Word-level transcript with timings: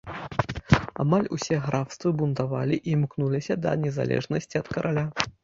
Амаль 1.03 1.29
усе 1.37 1.59
графствы 1.65 2.09
бунтавалі 2.21 2.75
і 2.81 2.89
імкнуліся 2.95 3.59
да 3.67 3.75
незалежнасці 3.85 4.55
ад 4.63 4.67
караля. 4.75 5.07